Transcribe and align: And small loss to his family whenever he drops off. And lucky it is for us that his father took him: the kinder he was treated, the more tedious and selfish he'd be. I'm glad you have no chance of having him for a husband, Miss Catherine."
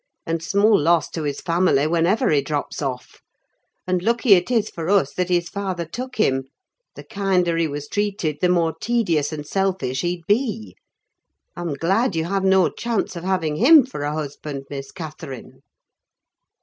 And 0.25 0.41
small 0.41 0.75
loss 0.79 1.11
to 1.11 1.21
his 1.21 1.41
family 1.41 1.85
whenever 1.85 2.31
he 2.31 2.41
drops 2.41 2.81
off. 2.81 3.21
And 3.85 4.01
lucky 4.01 4.33
it 4.33 4.49
is 4.49 4.67
for 4.71 4.89
us 4.89 5.13
that 5.13 5.29
his 5.29 5.47
father 5.47 5.85
took 5.85 6.15
him: 6.15 6.45
the 6.95 7.03
kinder 7.03 7.55
he 7.55 7.67
was 7.67 7.87
treated, 7.87 8.39
the 8.41 8.49
more 8.49 8.73
tedious 8.73 9.31
and 9.31 9.45
selfish 9.45 10.01
he'd 10.01 10.25
be. 10.27 10.75
I'm 11.55 11.75
glad 11.75 12.15
you 12.15 12.23
have 12.25 12.43
no 12.43 12.67
chance 12.69 13.15
of 13.15 13.23
having 13.23 13.57
him 13.57 13.85
for 13.85 14.01
a 14.01 14.11
husband, 14.13 14.63
Miss 14.71 14.91
Catherine." 14.91 15.61